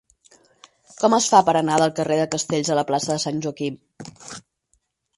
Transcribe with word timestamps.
Com 1.03 1.15
es 1.17 1.27
fa 1.33 1.41
per 1.51 1.55
anar 1.59 1.77
del 1.83 1.95
carrer 2.01 2.19
de 2.23 2.27
Castells 2.33 2.75
a 2.77 2.81
la 2.83 2.87
plaça 2.91 3.15
de 3.17 3.23
Sant 3.29 3.47
Joaquim? 3.47 3.81